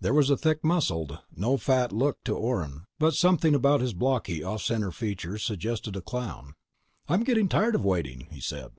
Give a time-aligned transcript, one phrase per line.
[0.00, 4.40] There was a thick muscled, no fat look to Orne, but something about his blocky,
[4.40, 6.54] off center features suggested a clown.
[7.08, 8.70] "I'm getting tired of waiting," he said.